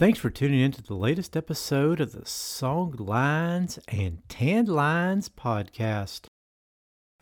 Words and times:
Thanks 0.00 0.18
for 0.18 0.30
tuning 0.30 0.60
in 0.60 0.72
to 0.72 0.82
the 0.82 0.94
latest 0.94 1.36
episode 1.36 2.00
of 2.00 2.12
the 2.12 2.24
Song 2.24 2.94
Lines 2.98 3.78
and 3.86 4.26
Tan 4.30 4.64
Lines 4.64 5.28
podcast, 5.28 6.24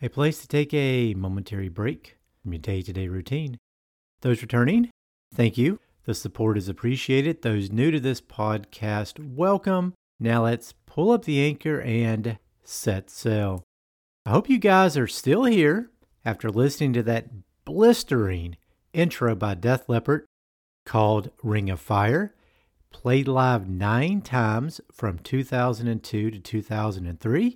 a 0.01 0.07
place 0.07 0.39
to 0.39 0.47
take 0.47 0.73
a 0.73 1.13
momentary 1.13 1.67
break 1.67 2.15
from 2.41 2.53
your 2.53 2.61
day 2.61 2.81
to 2.81 2.93
day 2.93 3.09
routine. 3.09 3.57
Those 4.21 4.41
returning, 4.41 4.91
thank 5.35 5.57
you. 5.57 5.81
The 6.05 6.13
support 6.13 6.57
is 6.57 6.69
appreciated. 6.69 7.41
Those 7.41 7.69
new 7.69 7.91
to 7.91 7.99
this 7.99 8.21
podcast, 8.21 9.19
welcome. 9.35 9.93
Now 10.17 10.45
let's 10.45 10.73
pull 10.85 11.11
up 11.11 11.25
the 11.25 11.45
anchor 11.45 11.81
and 11.81 12.39
set 12.63 13.09
sail. 13.09 13.61
I 14.25 14.29
hope 14.29 14.49
you 14.49 14.57
guys 14.57 14.95
are 14.95 15.05
still 15.05 15.43
here 15.43 15.91
after 16.23 16.49
listening 16.49 16.93
to 16.93 17.03
that 17.03 17.27
blistering 17.65 18.55
intro 18.93 19.35
by 19.35 19.55
Def 19.55 19.89
Leppard 19.89 20.23
called 20.85 21.31
Ring 21.43 21.69
of 21.69 21.81
Fire 21.81 22.33
played 22.91 23.27
live 23.27 23.69
nine 23.69 24.21
times 24.21 24.81
from 24.91 25.19
2002 25.19 26.31
to 26.31 26.39
2003, 26.39 27.55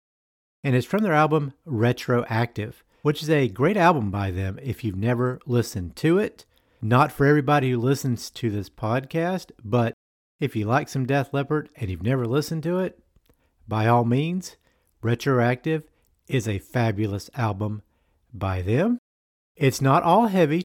and 0.63 0.75
it's 0.75 0.85
from 0.85 1.03
their 1.03 1.13
album 1.13 1.53
Retroactive, 1.65 2.83
which 3.01 3.21
is 3.21 3.29
a 3.29 3.49
great 3.49 3.77
album 3.77 4.11
by 4.11 4.31
them 4.31 4.59
if 4.61 4.83
you've 4.83 4.95
never 4.95 5.39
listened 5.45 5.95
to 5.97 6.17
it. 6.17 6.45
Not 6.81 7.11
for 7.11 7.25
everybody 7.25 7.71
who 7.71 7.77
listens 7.79 8.29
to 8.31 8.49
this 8.49 8.69
podcast, 8.69 9.51
but 9.63 9.93
if 10.39 10.55
you 10.55 10.65
like 10.65 10.89
some 10.89 11.05
Def 11.05 11.33
Leppard 11.33 11.69
and 11.77 11.89
you've 11.89 12.03
never 12.03 12.25
listened 12.25 12.63
to 12.63 12.79
it, 12.79 12.99
by 13.67 13.87
all 13.87 14.03
means, 14.03 14.57
Retroactive 15.01 15.85
is 16.27 16.47
a 16.47 16.59
fabulous 16.59 17.29
album 17.35 17.81
by 18.33 18.61
them. 18.61 18.97
It's 19.55 19.81
not 19.81 20.03
all 20.03 20.27
heavy, 20.27 20.63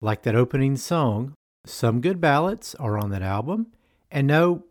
like 0.00 0.22
that 0.22 0.34
opening 0.34 0.76
song. 0.76 1.34
Some 1.66 2.00
good 2.00 2.20
ballads 2.20 2.74
are 2.74 2.98
on 2.98 3.10
that 3.10 3.22
album, 3.22 3.68
and 4.14 4.28
no, 4.28 4.62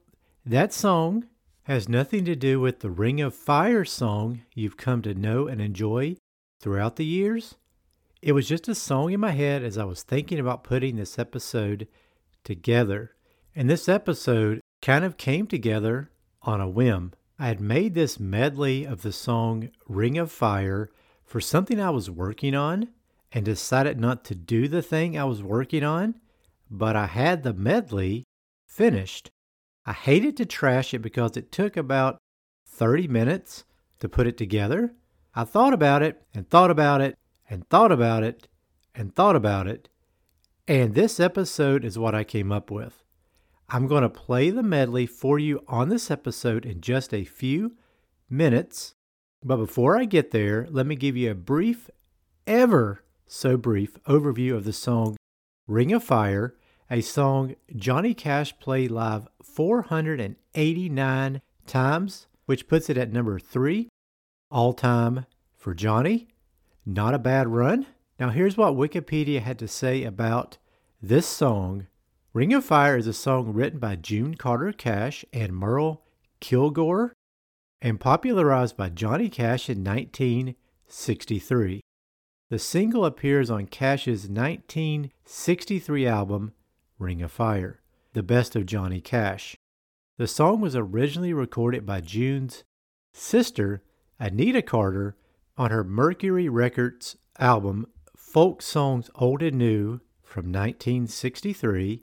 that 0.45 0.71
song 0.71 1.25
has 1.63 1.89
nothing 1.89 2.23
to 2.23 2.33
do 2.33 2.61
with 2.61 2.79
the 2.79 2.89
Ring 2.89 3.19
of 3.19 3.35
Fire 3.35 3.83
song 3.83 4.43
you've 4.55 4.77
come 4.77 5.01
to 5.01 5.13
know 5.13 5.47
and 5.47 5.59
enjoy 5.59 6.15
throughout 6.61 6.95
the 6.95 7.03
years. 7.03 7.55
It 8.21 8.31
was 8.31 8.47
just 8.47 8.69
a 8.69 8.73
song 8.73 9.11
in 9.11 9.19
my 9.19 9.31
head 9.31 9.61
as 9.61 9.77
I 9.77 9.83
was 9.83 10.01
thinking 10.01 10.39
about 10.39 10.63
putting 10.63 10.95
this 10.95 11.19
episode 11.19 11.89
together. 12.45 13.17
And 13.53 13.69
this 13.69 13.89
episode 13.89 14.61
kind 14.81 15.03
of 15.03 15.17
came 15.17 15.45
together 15.45 16.09
on 16.43 16.61
a 16.61 16.69
whim. 16.69 17.11
I 17.37 17.47
had 17.47 17.59
made 17.59 17.95
this 17.95 18.21
medley 18.21 18.85
of 18.85 19.01
the 19.01 19.11
song 19.11 19.71
Ring 19.89 20.17
of 20.17 20.31
Fire 20.31 20.89
for 21.25 21.41
something 21.41 21.81
I 21.81 21.89
was 21.89 22.09
working 22.09 22.55
on 22.55 22.87
and 23.33 23.43
decided 23.43 23.99
not 23.99 24.23
to 24.23 24.35
do 24.35 24.69
the 24.69 24.81
thing 24.81 25.17
I 25.17 25.25
was 25.25 25.43
working 25.43 25.83
on, 25.83 26.15
but 26.71 26.95
I 26.95 27.07
had 27.07 27.43
the 27.43 27.53
medley 27.53 28.23
finished. 28.65 29.29
I 29.85 29.93
hated 29.93 30.37
to 30.37 30.45
trash 30.45 30.93
it 30.93 30.99
because 30.99 31.35
it 31.35 31.51
took 31.51 31.75
about 31.75 32.17
30 32.67 33.07
minutes 33.07 33.65
to 33.99 34.07
put 34.07 34.27
it 34.27 34.37
together. 34.37 34.93
I 35.35 35.43
thought 35.43 35.73
about 35.73 36.01
it 36.01 36.21
and 36.33 36.49
thought 36.49 36.71
about 36.71 37.01
it 37.01 37.17
and 37.49 37.67
thought 37.69 37.91
about 37.91 38.23
it 38.23 38.47
and 38.95 39.13
thought 39.13 39.35
about 39.35 39.67
it. 39.67 39.89
And 40.67 40.95
this 40.95 41.19
episode 41.19 41.83
is 41.83 41.99
what 41.99 42.15
I 42.15 42.23
came 42.23 42.51
up 42.51 42.71
with. 42.71 43.03
I'm 43.67 43.87
going 43.87 44.03
to 44.03 44.09
play 44.09 44.49
the 44.49 44.63
medley 44.63 45.05
for 45.05 45.37
you 45.37 45.63
on 45.67 45.89
this 45.89 46.09
episode 46.09 46.65
in 46.65 46.79
just 46.79 47.13
a 47.13 47.25
few 47.25 47.75
minutes. 48.29 48.93
But 49.43 49.57
before 49.57 49.97
I 49.97 50.05
get 50.05 50.31
there, 50.31 50.67
let 50.69 50.85
me 50.85 50.95
give 50.95 51.17
you 51.17 51.31
a 51.31 51.35
brief, 51.35 51.89
ever 52.47 53.03
so 53.27 53.57
brief 53.57 53.97
overview 54.03 54.55
of 54.55 54.63
the 54.63 54.73
song 54.73 55.17
Ring 55.67 55.91
of 55.91 56.03
Fire 56.03 56.55
a 56.93 57.01
song 57.01 57.55
Johnny 57.75 58.13
Cash 58.13 58.59
played 58.59 58.91
live 58.91 59.27
489 59.53 61.41
times, 61.67 62.27
which 62.45 62.67
puts 62.67 62.89
it 62.89 62.97
at 62.97 63.11
number 63.11 63.39
three 63.39 63.89
all 64.49 64.73
time 64.73 65.25
for 65.55 65.73
Johnny. 65.73 66.27
Not 66.85 67.13
a 67.13 67.19
bad 67.19 67.47
run. 67.47 67.85
Now, 68.19 68.29
here's 68.29 68.57
what 68.57 68.75
Wikipedia 68.75 69.41
had 69.41 69.57
to 69.59 69.67
say 69.67 70.03
about 70.03 70.57
this 71.01 71.25
song. 71.27 71.87
Ring 72.33 72.53
of 72.53 72.65
Fire 72.65 72.97
is 72.97 73.07
a 73.07 73.13
song 73.13 73.53
written 73.53 73.79
by 73.79 73.95
June 73.95 74.35
Carter 74.35 74.71
Cash 74.71 75.23
and 75.31 75.55
Merle 75.55 76.03
Kilgore 76.39 77.13
and 77.81 77.99
popularized 77.99 78.75
by 78.75 78.89
Johnny 78.89 79.29
Cash 79.29 79.69
in 79.69 79.83
1963. 79.83 81.81
The 82.49 82.59
single 82.59 83.05
appears 83.05 83.49
on 83.49 83.67
Cash's 83.67 84.29
1963 84.29 86.07
album 86.07 86.53
Ring 86.97 87.21
of 87.21 87.31
Fire, 87.31 87.81
the 88.13 88.23
best 88.23 88.55
of 88.55 88.65
Johnny 88.65 89.01
Cash. 89.01 89.57
The 90.17 90.27
song 90.27 90.61
was 90.61 90.75
originally 90.75 91.33
recorded 91.33 91.85
by 91.85 92.01
June's 92.01 92.63
sister, 93.13 93.83
Anita 94.19 94.61
Carter, 94.61 95.15
on 95.57 95.71
her 95.71 95.83
Mercury 95.83 96.49
Records 96.49 97.17
album 97.39 97.87
Folk 98.15 98.61
Songs 98.61 99.09
Old 99.15 99.41
and 99.41 99.57
New 99.57 99.99
from 100.21 100.45
1963 100.45 102.01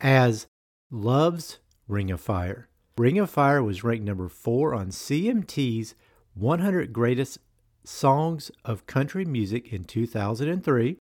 as 0.00 0.46
Love's 0.90 1.58
Ring 1.86 2.10
of 2.10 2.20
Fire. 2.20 2.68
Ring 2.98 3.18
of 3.18 3.30
Fire 3.30 3.62
was 3.62 3.84
ranked 3.84 4.04
number 4.04 4.28
four 4.28 4.74
on 4.74 4.88
CMT's 4.88 5.94
100 6.34 6.92
Greatest 6.92 7.38
Songs 7.84 8.50
of 8.64 8.86
Country 8.86 9.24
Music 9.24 9.72
in 9.72 9.84
2003 9.84 10.98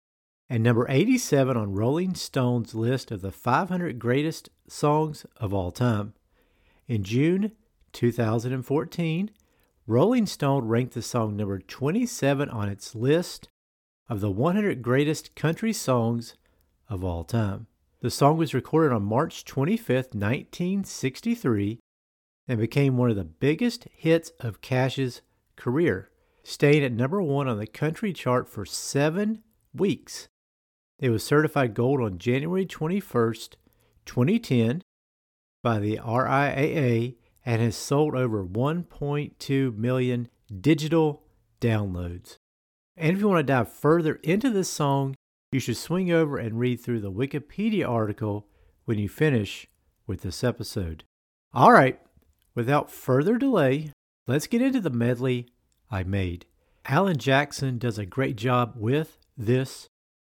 and 0.55 0.63
number 0.63 0.87
87 0.89 1.57
on 1.57 1.75
Rolling 1.75 2.15
Stone's 2.15 2.77
list 2.77 3.11
of 3.11 3.23
the 3.23 3.33
500 3.33 3.99
greatest 3.99 4.51
songs 4.69 5.27
of 5.37 5.53
all 5.53 5.73
time. 5.73 6.15
In 6.87 7.03
June 7.03 7.51
2014, 7.93 9.31
Rolling 9.89 10.27
Stone 10.27 10.69
ranked 10.69 10.95
the 10.95 11.03
song 11.03 11.37
number 11.37 11.59
27 11.59 12.49
on 12.49 12.69
its 12.69 12.95
list 12.95 13.49
of 14.09 14.21
the 14.21 14.31
100 14.31 14.81
greatest 14.81 15.35
country 15.35 15.73
songs 15.73 16.37
of 16.89 17.03
all 17.03 17.25
time. 17.25 17.67
The 18.01 18.09
song 18.09 18.37
was 18.37 18.55
recorded 18.55 18.95
on 18.95 19.03
March 19.03 19.45
25, 19.45 19.89
1963, 20.15 21.81
and 22.47 22.61
became 22.61 22.97
one 22.97 23.11
of 23.11 23.17
the 23.17 23.25
biggest 23.25 23.89
hits 23.91 24.31
of 24.39 24.61
Cash's 24.61 25.21
career, 25.57 26.11
staying 26.45 26.85
at 26.85 26.93
number 26.93 27.21
one 27.21 27.49
on 27.49 27.59
the 27.59 27.67
country 27.67 28.13
chart 28.13 28.49
for 28.49 28.65
seven 28.65 29.43
weeks 29.75 30.29
It 30.99 31.11
was 31.11 31.25
certified 31.25 31.75
gold 31.75 32.01
on 32.01 32.19
January 32.19 32.67
21st, 32.67 33.55
2010 34.07 34.83
by 35.63 35.79
the 35.79 35.99
RIAA 35.99 37.17
and 37.45 37.61
has 37.61 37.77
sold 37.77 38.15
over 38.15 38.45
1.2 38.45 39.77
million 39.77 40.29
digital 40.61 41.23
downloads. 41.61 42.37
And 42.97 43.17
if 43.17 43.21
you 43.21 43.29
want 43.29 43.41
to 43.41 43.53
dive 43.53 43.73
further 43.73 44.21
into 44.23 44.51
this 44.51 44.69
song, 44.69 45.17
you 45.53 45.61
should 45.61 45.77
swing 45.77 46.11
over 46.11 46.37
and 46.37 46.59
read 46.59 46.81
through 46.81 47.01
the 47.01 47.13
Wikipedia 47.13 47.89
article 47.89 48.47
when 48.85 48.99
you 48.99 49.09
finish 49.09 49.67
with 50.07 50.23
this 50.23 50.45
episode. 50.45 51.05
All 51.53 51.73
right, 51.73 52.01
without 52.55 52.91
further 52.91 53.37
delay, 53.37 53.93
let's 54.27 54.47
get 54.47 54.63
into 54.63 54.81
the 54.81 54.91
medley 54.91 55.49
I 55.91 56.05
made. 56.05 56.47
Alan 56.87 57.17
Jackson 57.17 57.79
does 57.79 57.99
a 57.99 58.07
great 58.07 58.37
job 58.37 58.75
with 58.77 59.19
this 59.37 59.89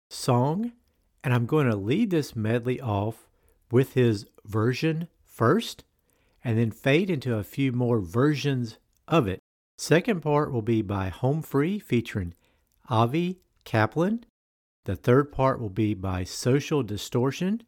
song, 0.10 0.74
and 1.24 1.34
I'm 1.34 1.46
going 1.46 1.70
to 1.70 1.76
lead 1.76 2.10
this 2.10 2.36
medley 2.36 2.80
off 2.80 3.28
with 3.72 3.94
his 3.94 4.26
version 4.46 5.08
first 5.24 5.84
and 6.44 6.58
then 6.58 6.72
fade 6.72 7.10
into 7.10 7.36
a 7.36 7.44
few 7.44 7.72
more 7.72 8.00
versions 8.00 8.78
of 9.08 9.28
it. 9.28 9.42
Second 9.78 10.22
part 10.22 10.52
will 10.52 10.62
be 10.62 10.82
by 10.82 11.10
Home 11.10 11.42
Free 11.42 11.78
featuring 11.80 12.34
Avi 12.90 13.40
Kaplan. 13.66 14.26
The 14.86 14.96
third 14.96 15.32
part 15.32 15.60
will 15.60 15.70
be 15.70 15.94
by 15.94 16.24
Social 16.24 16.82
Distortion. 16.84 17.64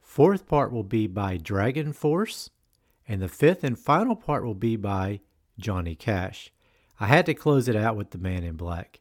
Fourth 0.00 0.46
part 0.46 0.72
will 0.72 0.82
be 0.82 1.06
by 1.06 1.36
Dragon 1.36 1.92
Force. 1.92 2.50
And 3.06 3.22
the 3.22 3.28
fifth 3.28 3.64
and 3.64 3.78
final 3.78 4.16
part 4.16 4.44
will 4.44 4.54
be 4.54 4.76
by 4.76 5.20
Johnny 5.58 5.94
Cash. 5.94 6.52
I 7.00 7.06
had 7.06 7.26
to 7.26 7.34
close 7.34 7.68
it 7.68 7.76
out 7.76 7.96
with 7.96 8.10
The 8.10 8.18
Man 8.18 8.42
in 8.42 8.56
Black. 8.56 9.00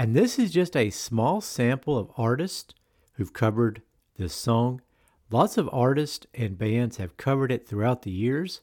And 0.00 0.14
this 0.14 0.38
is 0.38 0.52
just 0.52 0.76
a 0.76 0.90
small 0.90 1.40
sample 1.40 1.98
of 1.98 2.12
artists 2.16 2.72
who've 3.14 3.32
covered 3.32 3.82
this 4.16 4.32
song. 4.32 4.80
Lots 5.28 5.58
of 5.58 5.68
artists 5.72 6.24
and 6.32 6.56
bands 6.56 6.98
have 6.98 7.16
covered 7.16 7.50
it 7.50 7.66
throughout 7.66 8.02
the 8.02 8.12
years. 8.12 8.60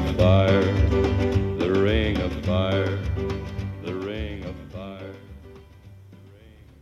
fire, 0.21 0.61
the 1.57 1.81
ring 1.81 2.15
of 2.21 2.31
fire, 2.45 2.95
the 3.83 3.95
ring 3.95 4.45
of 4.45 4.55
fire. 4.71 5.15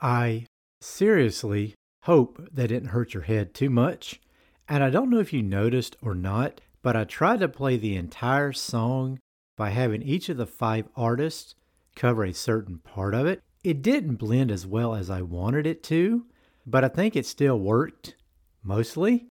I 0.01 0.45
seriously 0.81 1.73
hope 2.03 2.49
that 2.51 2.67
didn't 2.67 2.89
hurt 2.89 3.13
your 3.13 3.23
head 3.23 3.53
too 3.53 3.69
much. 3.69 4.19
And 4.67 4.83
I 4.83 4.89
don't 4.89 5.09
know 5.09 5.19
if 5.19 5.31
you 5.31 5.41
noticed 5.41 5.95
or 6.01 6.15
not, 6.15 6.59
but 6.81 6.97
I 6.97 7.05
tried 7.05 7.39
to 7.39 7.47
play 7.47 7.77
the 7.77 7.95
entire 7.95 8.51
song 8.51 9.19
by 9.55 9.69
having 9.69 10.01
each 10.01 10.27
of 10.27 10.35
the 10.35 10.45
five 10.45 10.89
artists 10.97 11.55
cover 11.95 12.25
a 12.25 12.33
certain 12.33 12.79
part 12.79 13.15
of 13.15 13.25
it. 13.25 13.41
It 13.63 13.81
didn't 13.81 14.15
blend 14.15 14.51
as 14.51 14.67
well 14.67 14.93
as 14.93 15.09
I 15.09 15.21
wanted 15.21 15.65
it 15.65 15.81
to, 15.83 16.25
but 16.65 16.83
I 16.83 16.89
think 16.89 17.15
it 17.15 17.25
still 17.25 17.57
worked, 17.57 18.15
mostly. 18.61 19.29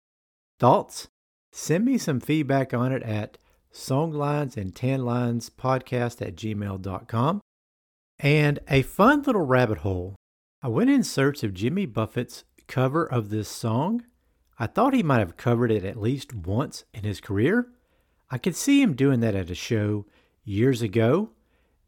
Thoughts? 0.57 1.07
Send 1.51 1.85
me 1.85 1.99
some 1.99 2.19
feedback 2.19 2.73
on 2.73 2.91
it 2.91 3.03
at 3.03 3.37
songlines 3.73 4.57
and 4.57 4.73
tanlines 4.73 5.49
podcast 5.49 6.21
at 6.25 6.35
gmail.com. 6.35 7.41
And 8.19 8.59
a 8.67 8.81
fun 8.83 9.23
little 9.23 9.45
rabbit 9.45 9.79
hole. 9.79 10.15
I 10.61 10.67
went 10.67 10.89
in 10.89 11.03
search 11.03 11.43
of 11.43 11.53
Jimmy 11.53 11.85
Buffett's 11.85 12.43
cover 12.67 13.03
of 13.05 13.29
this 13.29 13.49
song. 13.49 14.03
I 14.59 14.67
thought 14.67 14.93
he 14.93 15.01
might 15.01 15.19
have 15.19 15.37
covered 15.37 15.71
it 15.71 15.83
at 15.83 15.99
least 15.99 16.33
once 16.33 16.83
in 16.93 17.03
his 17.03 17.19
career. 17.19 17.69
I 18.29 18.37
could 18.37 18.55
see 18.55 18.81
him 18.81 18.95
doing 18.95 19.19
that 19.21 19.35
at 19.35 19.49
a 19.49 19.55
show 19.55 20.05
years 20.43 20.81
ago, 20.81 21.31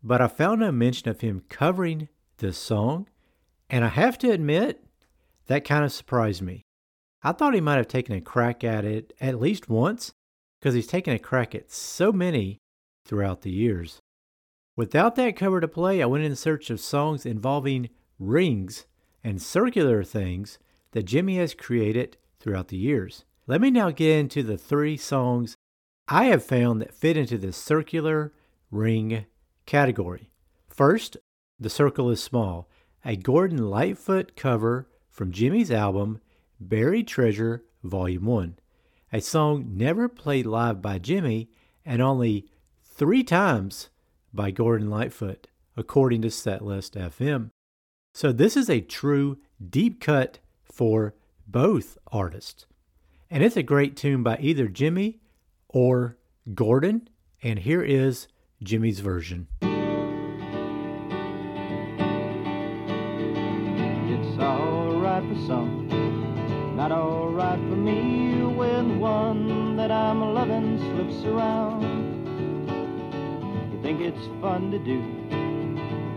but 0.02 0.22
I 0.22 0.28
found 0.28 0.60
no 0.62 0.72
mention 0.72 1.10
of 1.10 1.22
him 1.22 1.44
covering 1.50 2.10
this 2.38 2.58
song, 2.58 3.08
and 3.70 3.86
I 3.86 3.90
have 3.90 4.18
to 4.20 4.32
admit, 4.32 4.84
that 5.48 5.66
kind 5.66 5.86
of 5.86 5.92
surprised 5.92 6.42
me. 6.42 6.64
I 7.22 7.32
thought 7.32 7.54
he 7.54 7.62
might 7.62 7.78
have 7.78 7.88
taken 7.88 8.16
a 8.16 8.22
crack 8.22 8.64
at 8.64 8.86
it 8.86 9.14
at 9.22 9.40
least 9.40 9.70
once, 9.70 10.12
because 10.64 10.76
he's 10.76 10.88
taken 10.88 11.14
a 11.14 11.20
crack 11.20 11.54
at 11.54 11.70
so 11.70 12.14
many 12.14 12.58
throughout 13.04 13.42
the 13.42 13.52
years. 13.52 14.00
Without 14.78 15.18
that 15.18 15.36
cover 15.36 15.60
to 15.60 15.68
play, 15.68 16.02
I 16.02 16.06
went 16.06 16.24
in 16.24 16.38
search 16.38 16.70
of 16.70 16.80
songs 16.80 17.26
involving 17.26 17.90
rings 18.18 18.86
and 19.26 19.42
circular 19.42 20.06
things 20.06 20.60
that 20.92 21.04
Jimmy 21.04 21.36
has 21.36 21.54
created 21.54 22.16
throughout 22.40 22.70
the 22.70 22.78
years. 22.78 23.26
Let 23.46 23.60
me 23.60 23.72
now 23.72 23.92
get 23.92 24.18
into 24.18 24.42
the 24.42 24.58
three 24.58 24.96
songs 24.96 25.58
I 26.08 26.26
have 26.26 26.46
found 26.46 26.80
that 26.80 26.94
fit 26.94 27.18
into 27.18 27.38
the 27.38 27.52
circular 27.52 28.32
ring 28.72 29.26
category. 29.66 30.30
First, 30.70 31.18
The 31.60 31.70
Circle 31.70 32.10
is 32.10 32.24
Small, 32.24 32.70
a 33.04 33.18
Gordon 33.18 33.70
Lightfoot 33.70 34.38
cover 34.38 34.88
from 35.10 35.34
Jimmy's 35.34 35.72
album 35.72 36.22
Buried 36.58 37.10
Treasure 37.10 37.66
Volume 37.84 38.24
1, 38.24 38.60
a 39.14 39.22
song 39.22 39.70
never 39.78 40.10
played 40.10 40.48
live 40.48 40.82
by 40.82 40.98
Jimmy 40.98 41.48
and 41.86 42.02
only 42.02 42.48
three 42.84 43.24
times 43.24 43.90
by 44.34 44.50
Gordon 44.50 44.90
Lightfoot, 44.90 45.48
according 45.78 46.24
to 46.24 46.30
Setlist 46.30 47.00
FM. 47.00 47.52
So 48.16 48.32
this 48.32 48.58
is 48.58 48.72
a 48.72 48.82
true 48.82 49.38
deep 49.70 50.02
cut 50.02 50.40
for 50.64 51.14
both 51.46 52.00
artists. 52.12 52.66
And 53.30 53.44
it's 53.44 53.56
a 53.56 53.62
great 53.62 53.96
tune 53.96 54.24
by 54.24 54.38
either 54.40 54.68
Jimmy 54.68 55.20
or 55.70 56.18
Gordon. 56.56 57.08
And 57.44 57.60
here 57.60 57.84
is 57.84 58.28
Jimmy's 58.64 59.00
version. 59.00 59.48
It's 64.10 64.40
alright 64.40 65.24
for 65.24 65.48
some, 65.48 66.76
not 66.76 66.92
alright 66.92 67.60
for 67.60 67.76
me 67.76 68.23
when 68.64 69.00
one 69.00 69.76
that 69.76 69.92
I'm 69.92 70.34
loving 70.34 70.78
slips 70.80 71.26
around. 71.26 71.82
You 73.74 73.82
think 73.82 74.00
it's 74.00 74.26
fun 74.42 74.72
to 74.72 74.80
do 74.80 75.00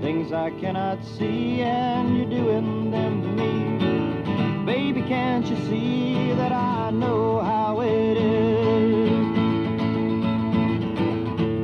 things 0.01 0.33
I 0.33 0.51
cannot 0.61 1.05
see, 1.05 1.63
and 1.63 2.17
you're 2.17 2.31
doing 2.41 2.93
them 2.93 3.15
to 3.23 3.29
me. 3.41 3.53
Baby, 4.65 5.03
can't 5.03 5.47
you 5.47 5.57
see 5.69 6.35
that 6.35 6.53
I 6.53 6.91
know 6.93 7.41
how 7.41 7.81
it 7.81 8.17
is? 8.17 9.11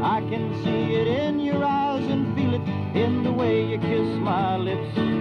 I 0.02 0.18
can 0.30 0.44
see 0.64 0.94
it 1.00 1.06
in 1.06 1.38
your 1.38 1.62
eyes 1.64 2.04
and 2.10 2.34
feel 2.34 2.54
it 2.54 2.66
in 2.96 3.22
the 3.22 3.32
way 3.32 3.64
you 3.70 3.78
kiss 3.78 4.08
my 4.18 4.56
lips. 4.56 5.11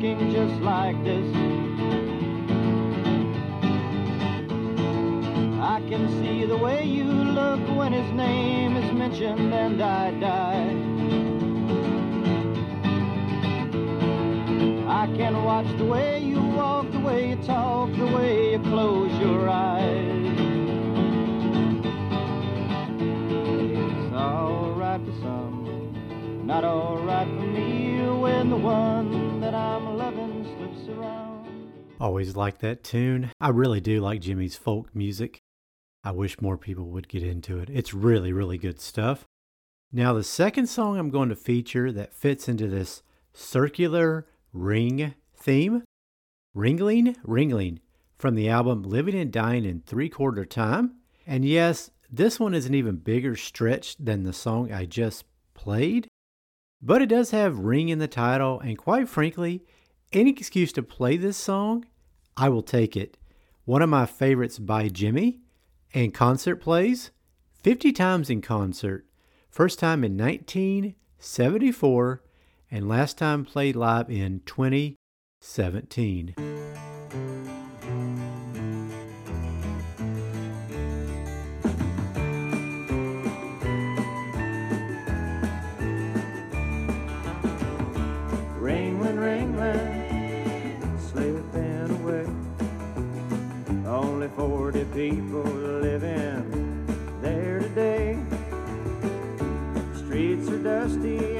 Talking 0.00 0.32
just 0.32 0.62
like 0.62 0.96
this. 1.04 1.26
I 5.60 5.80
can 5.88 6.08
see 6.22 6.46
the 6.46 6.56
way 6.56 6.84
you 6.84 7.04
look 7.04 7.60
when 7.76 7.92
his 7.92 8.10
name 8.12 8.76
is 8.78 8.92
mentioned 8.92 9.52
and 9.52 9.82
I 9.82 10.10
die. 10.12 10.70
I 14.88 15.06
can 15.16 15.44
watch 15.44 15.66
the 15.76 15.84
way 15.84 16.20
you 16.20 16.40
walk, 16.40 16.90
the 16.92 17.00
way 17.00 17.30
you 17.30 17.36
talk, 17.36 17.90
the 17.92 18.06
way 18.06 18.52
you 18.52 18.58
close 18.60 19.12
your 19.20 19.50
eyes. 19.50 20.38
It's 23.82 24.14
alright 24.14 25.00
for 25.04 25.12
some, 25.20 26.42
not 26.46 26.64
alright 26.64 27.28
for 27.28 27.46
me 27.46 27.80
when 28.20 28.50
the 28.50 28.56
one 28.56 28.99
Always 32.00 32.34
like 32.34 32.58
that 32.60 32.82
tune. 32.82 33.30
I 33.40 33.50
really 33.50 33.80
do 33.80 34.00
like 34.00 34.22
Jimmy's 34.22 34.56
folk 34.56 34.94
music. 34.94 35.38
I 36.02 36.12
wish 36.12 36.40
more 36.40 36.56
people 36.56 36.86
would 36.86 37.08
get 37.08 37.22
into 37.22 37.58
it. 37.58 37.68
It's 37.70 37.92
really, 37.92 38.32
really 38.32 38.56
good 38.56 38.80
stuff. 38.80 39.26
Now, 39.92 40.14
the 40.14 40.24
second 40.24 40.68
song 40.68 40.98
I'm 40.98 41.10
going 41.10 41.28
to 41.28 41.36
feature 41.36 41.92
that 41.92 42.14
fits 42.14 42.48
into 42.48 42.68
this 42.68 43.02
circular 43.34 44.26
ring 44.54 45.14
theme, 45.36 45.82
Ringling, 46.56 47.16
Ringling, 47.26 47.80
from 48.18 48.34
the 48.34 48.48
album 48.48 48.82
Living 48.82 49.14
and 49.14 49.30
Dying 49.30 49.66
in 49.66 49.80
Three 49.80 50.08
Quarter 50.08 50.46
Time. 50.46 50.94
And 51.26 51.44
yes, 51.44 51.90
this 52.10 52.40
one 52.40 52.54
is 52.54 52.64
an 52.64 52.74
even 52.74 52.96
bigger 52.96 53.36
stretch 53.36 53.96
than 53.98 54.22
the 54.22 54.32
song 54.32 54.72
I 54.72 54.86
just 54.86 55.24
played, 55.52 56.08
but 56.80 57.02
it 57.02 57.10
does 57.10 57.30
have 57.32 57.58
ring 57.58 57.90
in 57.90 57.98
the 57.98 58.08
title, 58.08 58.58
and 58.60 58.78
quite 58.78 59.08
frankly, 59.08 59.64
any 60.12 60.30
excuse 60.30 60.72
to 60.72 60.82
play 60.82 61.16
this 61.16 61.36
song, 61.36 61.84
I 62.40 62.48
will 62.48 62.62
take 62.62 62.96
it. 62.96 63.18
One 63.66 63.82
of 63.82 63.90
my 63.90 64.06
favorites 64.06 64.58
by 64.58 64.88
Jimmy, 64.88 65.40
and 65.92 66.14
concert 66.14 66.56
plays 66.56 67.10
50 67.62 67.92
times 67.92 68.30
in 68.30 68.40
concert. 68.40 69.04
First 69.50 69.78
time 69.78 70.02
in 70.02 70.16
1974, 70.16 72.22
and 72.70 72.88
last 72.88 73.18
time 73.18 73.44
played 73.44 73.76
live 73.76 74.08
in 74.08 74.40
2017. 74.46 76.34
People 95.08 95.42
living 95.44 96.84
there 97.22 97.58
today. 97.60 98.18
Streets 99.96 100.46
are 100.50 100.58
dusty 100.58 101.39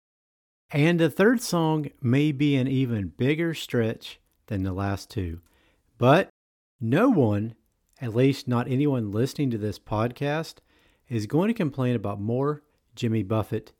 And 0.73 0.99
the 0.99 1.09
third 1.09 1.41
song 1.41 1.87
may 2.01 2.31
be 2.31 2.55
an 2.55 2.67
even 2.67 3.09
bigger 3.09 3.53
stretch 3.53 4.21
than 4.47 4.63
the 4.63 4.71
last 4.71 5.09
two. 5.09 5.41
But 5.97 6.29
no 6.79 7.09
one, 7.09 7.55
at 7.99 8.15
least 8.15 8.47
not 8.47 8.71
anyone 8.71 9.11
listening 9.11 9.51
to 9.51 9.57
this 9.57 9.77
podcast, 9.77 10.55
is 11.09 11.25
going 11.27 11.49
to 11.49 11.53
complain 11.53 11.95
about 11.95 12.21
more 12.21 12.63
Jimmy 12.95 13.21
Buffett 13.21 13.73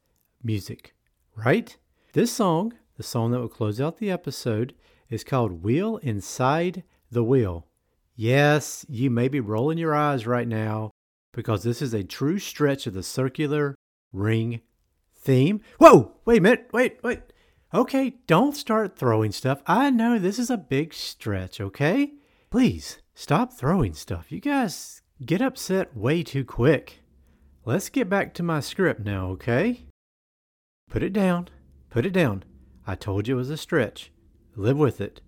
music, 0.44 0.94
right? 1.36 1.78
This 2.12 2.34
song, 2.34 2.74
the 2.98 3.04
song 3.04 3.32
that 3.32 3.40
will 3.40 3.48
close 3.48 3.80
out 3.80 3.98
the 3.98 4.12
episode, 4.12 4.74
is 5.10 5.24
called 5.24 5.64
Wheel 5.64 5.96
Inside 5.98 6.84
the 7.10 7.24
Wheel. 7.24 7.68
Yes, 8.16 8.86
you 8.90 9.10
may 9.10 9.30
be 9.30 9.40
rolling 9.40 9.78
your 9.78 9.96
eyes 9.96 10.28
right 10.28 10.48
now 10.48 10.92
because 11.32 11.64
this 11.64 11.82
is 11.82 11.94
a 11.94 12.04
true 12.04 12.38
stretch 12.38 12.86
of 12.86 12.94
the 12.94 13.02
circular 13.02 13.76
ring 14.12 14.60
theme. 15.22 15.62
Whoa, 15.78 16.14
wait 16.26 16.40
a 16.40 16.42
minute, 16.42 16.70
wait, 16.74 16.98
wait. 17.04 17.22
Okay, 17.74 18.16
don't 18.28 18.56
start 18.56 18.98
throwing 18.98 19.32
stuff. 19.32 19.62
I 19.66 19.90
know 19.90 20.20
this 20.20 20.40
is 20.40 20.50
a 20.50 20.58
big 20.58 20.94
stretch, 20.94 21.62
okay? 21.62 22.14
Please 22.50 23.00
stop 23.14 23.54
throwing 23.54 23.94
stuff. 23.94 24.32
You 24.32 24.42
guys 24.42 25.02
get 25.26 25.42
upset 25.42 25.96
way 25.96 26.24
too 26.24 26.44
quick. 26.44 27.02
Let's 27.64 27.90
get 27.90 28.10
back 28.10 28.34
to 28.34 28.44
my 28.44 28.60
script 28.60 29.02
now, 29.06 29.28
okay? 29.30 29.86
Put 30.90 31.04
it 31.04 31.14
down. 31.14 31.48
Put 31.90 32.06
it 32.06 32.12
down. 32.12 32.44
I 32.86 32.96
told 32.96 33.28
you 33.28 33.36
it 33.36 33.38
was 33.38 33.50
a 33.50 33.58
stretch. 33.58 34.12
Live 34.56 34.78
with 34.78 35.00
it. 35.00 35.22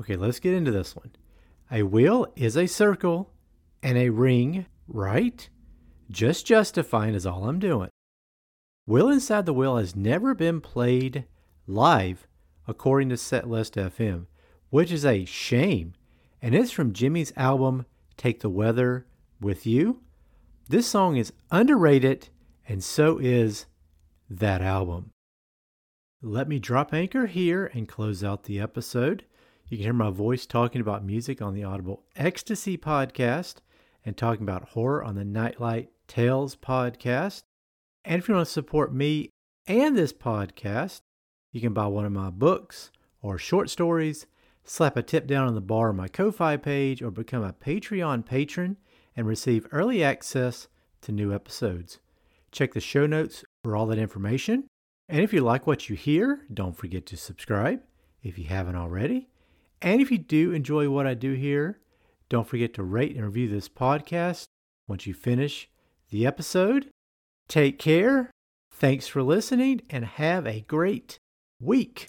Okay, 0.00 0.14
let's 0.14 0.38
get 0.38 0.54
into 0.54 0.70
this 0.70 0.94
one. 0.94 1.10
A 1.70 1.82
wheel 1.82 2.26
is 2.36 2.56
a 2.56 2.66
circle, 2.66 3.32
and 3.82 3.98
a 3.98 4.10
ring, 4.10 4.66
right? 4.86 5.48
Just 6.10 6.46
justifying 6.46 7.14
is 7.14 7.26
all 7.26 7.48
I'm 7.48 7.58
doing. 7.58 7.88
Wheel 8.84 9.10
Inside 9.10 9.46
the 9.46 9.52
Wheel 9.54 9.76
has 9.76 9.94
never 9.94 10.34
been 10.34 10.60
played 10.60 11.24
live, 11.68 12.26
according 12.66 13.10
to 13.10 13.14
Setlist 13.14 13.80
FM, 13.80 14.26
which 14.70 14.90
is 14.90 15.04
a 15.04 15.24
shame. 15.24 15.94
And 16.40 16.52
it's 16.52 16.72
from 16.72 16.92
Jimmy's 16.92 17.32
album, 17.36 17.86
Take 18.16 18.40
the 18.40 18.50
Weather 18.50 19.06
with 19.40 19.66
You. 19.66 20.00
This 20.68 20.88
song 20.88 21.16
is 21.16 21.32
underrated, 21.52 22.30
and 22.68 22.82
so 22.82 23.18
is 23.18 23.66
that 24.28 24.62
album. 24.62 25.10
Let 26.20 26.48
me 26.48 26.58
drop 26.58 26.92
anchor 26.92 27.26
here 27.26 27.70
and 27.72 27.86
close 27.86 28.24
out 28.24 28.44
the 28.44 28.58
episode. 28.58 29.24
You 29.68 29.76
can 29.76 29.84
hear 29.84 29.92
my 29.92 30.10
voice 30.10 30.44
talking 30.44 30.80
about 30.80 31.04
music 31.04 31.40
on 31.40 31.54
the 31.54 31.62
Audible 31.62 32.02
Ecstasy 32.16 32.76
podcast 32.76 33.56
and 34.04 34.16
talking 34.16 34.42
about 34.42 34.70
horror 34.70 35.04
on 35.04 35.14
the 35.14 35.24
Nightlight 35.24 35.92
Tales 36.08 36.56
podcast. 36.56 37.44
And 38.04 38.18
if 38.18 38.28
you 38.28 38.34
want 38.34 38.46
to 38.46 38.52
support 38.52 38.92
me 38.92 39.30
and 39.66 39.96
this 39.96 40.12
podcast, 40.12 41.00
you 41.52 41.60
can 41.60 41.72
buy 41.72 41.86
one 41.86 42.04
of 42.04 42.12
my 42.12 42.30
books 42.30 42.90
or 43.20 43.38
short 43.38 43.70
stories, 43.70 44.26
slap 44.64 44.96
a 44.96 45.02
tip 45.02 45.26
down 45.26 45.46
on 45.46 45.54
the 45.54 45.60
bar 45.60 45.90
on 45.90 45.96
my 45.96 46.08
Ko-Fi 46.08 46.56
page, 46.56 47.02
or 47.02 47.10
become 47.10 47.44
a 47.44 47.52
Patreon 47.52 48.26
patron 48.26 48.76
and 49.16 49.26
receive 49.26 49.68
early 49.70 50.02
access 50.02 50.68
to 51.02 51.12
new 51.12 51.32
episodes. 51.34 52.00
Check 52.50 52.74
the 52.74 52.80
show 52.80 53.06
notes 53.06 53.44
for 53.62 53.76
all 53.76 53.86
that 53.86 53.98
information. 53.98 54.64
And 55.08 55.20
if 55.20 55.32
you 55.32 55.40
like 55.42 55.66
what 55.66 55.88
you 55.88 55.96
hear, 55.96 56.46
don't 56.52 56.76
forget 56.76 57.06
to 57.06 57.16
subscribe 57.16 57.80
if 58.22 58.38
you 58.38 58.46
haven't 58.46 58.76
already. 58.76 59.28
And 59.80 60.00
if 60.00 60.10
you 60.10 60.18
do 60.18 60.52
enjoy 60.52 60.88
what 60.88 61.06
I 61.06 61.14
do 61.14 61.32
here, 61.34 61.80
don't 62.28 62.48
forget 62.48 62.72
to 62.74 62.82
rate 62.82 63.14
and 63.14 63.24
review 63.24 63.48
this 63.48 63.68
podcast 63.68 64.46
once 64.88 65.06
you 65.06 65.14
finish 65.14 65.68
the 66.10 66.26
episode. 66.26 66.88
Take 67.52 67.78
care. 67.78 68.30
Thanks 68.72 69.06
for 69.08 69.22
listening 69.22 69.82
and 69.90 70.06
have 70.06 70.46
a 70.46 70.62
great 70.62 71.18
week. 71.60 72.08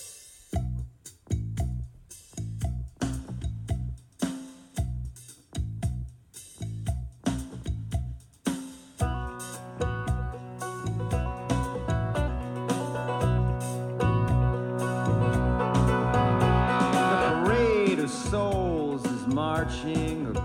Marching 19.27 20.42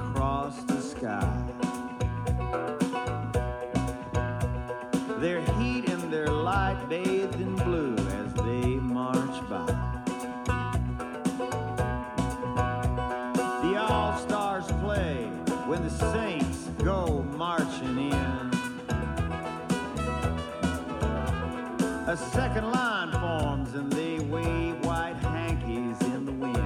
second 22.32 22.70
line 22.70 23.12
forms 23.12 23.74
and 23.74 23.92
they 23.92 24.18
wave 24.18 24.84
white 24.84 25.16
hankies 25.20 26.00
in 26.02 26.24
the 26.24 26.32
wind. 26.32 26.56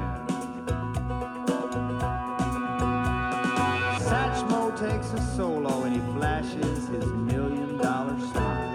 Satchmo 4.00 4.70
takes 4.78 5.12
a 5.12 5.20
solo 5.36 5.82
and 5.82 5.94
he 5.94 6.00
flashes 6.12 6.88
his 6.88 7.06
million 7.06 7.76
dollar 7.78 8.18
smile. 8.30 8.72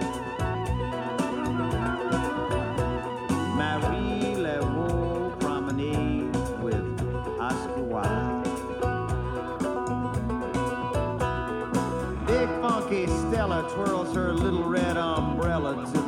Marie 3.56 4.36
Laveau 4.36 5.38
promenade 5.40 6.34
with 6.62 6.84
Oscar 7.40 7.82
Wilde. 7.82 8.44
Big 12.26 12.48
funky 12.60 13.06
Stella 13.06 13.68
twirls 13.74 14.14
her 14.14 14.32
little 14.32 14.64
red 14.64 14.96
umbrella 14.96 15.74
to 15.92 16.07